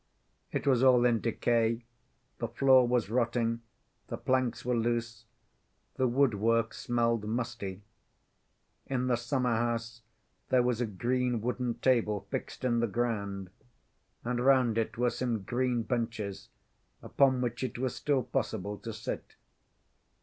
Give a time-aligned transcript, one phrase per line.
[0.51, 1.85] It was all in decay,
[2.39, 3.61] the floor was rotting,
[4.07, 5.25] the planks were loose,
[5.93, 7.83] the woodwork smelled musty.
[8.87, 10.01] In the summer‐house
[10.49, 13.51] there was a green wooden table fixed in the ground,
[14.23, 16.49] and round it were some green benches
[17.03, 19.35] upon which it was still possible to sit.